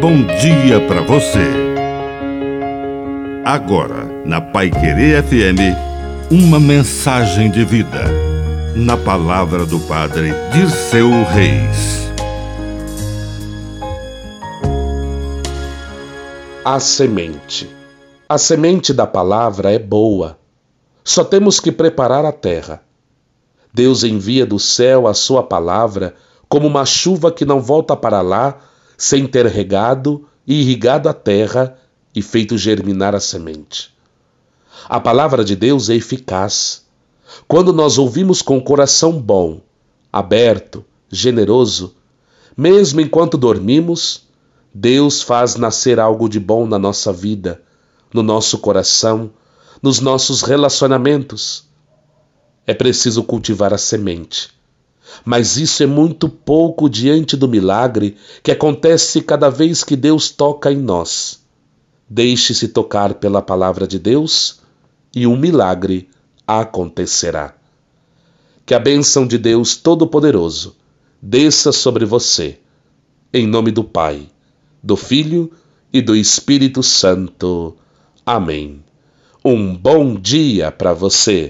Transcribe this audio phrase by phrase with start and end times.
[0.00, 1.46] bom dia para você.
[3.44, 5.76] Agora, na Pai Querer FM,
[6.30, 8.06] uma mensagem de vida.
[8.74, 12.10] Na palavra do Padre Dirceu Reis.
[16.64, 17.68] A semente.
[18.26, 20.38] A semente da palavra é boa.
[21.04, 22.82] Só temos que preparar a terra.
[23.74, 26.14] Deus envia do céu a sua palavra
[26.48, 28.69] como uma chuva que não volta para lá
[29.00, 31.74] sem ter regado e irrigado a terra
[32.14, 33.96] e feito germinar a semente.
[34.86, 36.84] A palavra de Deus é eficaz.
[37.48, 39.62] Quando nós ouvimos com coração bom,
[40.12, 41.94] aberto, generoso,
[42.54, 44.28] mesmo enquanto dormimos,
[44.74, 47.62] Deus faz nascer algo de bom na nossa vida,
[48.12, 49.30] no nosso coração,
[49.82, 51.64] nos nossos relacionamentos.
[52.66, 54.59] É preciso cultivar a semente
[55.24, 60.72] mas isso é muito pouco diante do milagre que acontece cada vez que Deus toca
[60.72, 61.40] em nós.
[62.08, 64.60] Deixe-se tocar pela palavra de Deus
[65.14, 66.08] e um milagre
[66.46, 67.54] acontecerá.
[68.66, 70.76] Que a bênção de Deus Todo-Poderoso
[71.20, 72.58] desça sobre você,
[73.32, 74.28] em nome do Pai,
[74.82, 75.52] do Filho
[75.92, 77.76] e do Espírito Santo.
[78.24, 78.82] Amém.
[79.44, 81.48] Um bom dia para você.